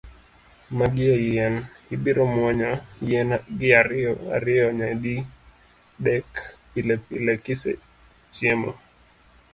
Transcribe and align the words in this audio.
Magi 0.77 1.05
e 1.15 1.17
yien, 1.27 1.55
ibiro 1.93 2.23
muonyo 2.33 2.71
yien 3.07 3.29
gi 3.57 3.69
ariyo 3.79 4.13
ariyo 4.35 4.67
nyadi 4.77 5.15
dek, 6.05 6.29
pilepile 6.71 7.33
ka 7.43 7.47
isechiemo. 7.55 8.71